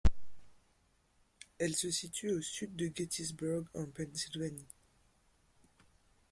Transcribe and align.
Elle 1.59 1.75
se 1.75 1.91
situe 1.91 2.31
au 2.31 2.41
sud 2.41 2.75
de 2.75 2.87
Gettysburg 2.91 3.65
en 3.75 3.85
Pennsylvanie. 3.85 4.65